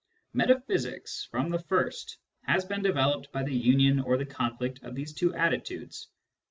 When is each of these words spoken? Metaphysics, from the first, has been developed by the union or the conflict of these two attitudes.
Metaphysics, 0.33 1.27
from 1.29 1.49
the 1.51 1.59
first, 1.59 2.17
has 2.47 2.65
been 2.65 2.81
developed 2.81 3.31
by 3.31 3.43
the 3.43 3.53
union 3.55 3.99
or 3.99 4.17
the 4.17 4.25
conflict 4.25 4.81
of 4.81 4.95
these 4.95 5.13
two 5.13 5.31
attitudes. 5.35 6.07